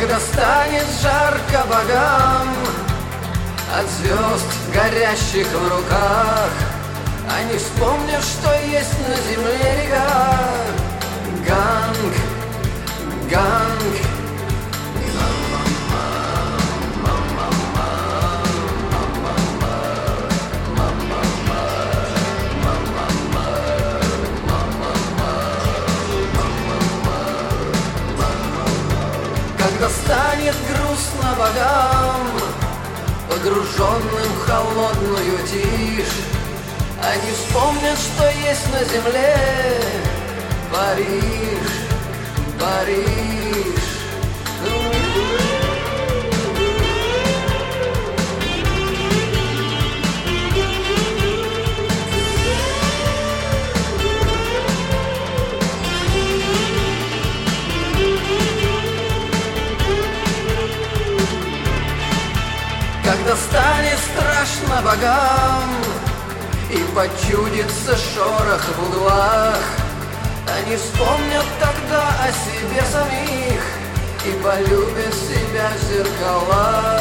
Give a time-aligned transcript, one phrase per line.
[0.00, 2.48] Когда станет жарко богам
[3.78, 6.50] От звезд, горящих в руках
[7.30, 10.23] Они вспомнят, что есть на земле река
[29.84, 32.26] Когда станет грустно богам
[33.28, 36.24] Погруженным в холодную тишь
[37.02, 39.36] Они вспомнят, что есть на земле
[40.72, 41.68] Париж,
[42.58, 43.83] Париж
[63.48, 65.70] станет страшно богам
[66.70, 69.62] И почудится шорох в углах.
[70.56, 73.62] Они вспомнят тогда о себе самих
[74.26, 76.93] И полюбят себя в зеркалах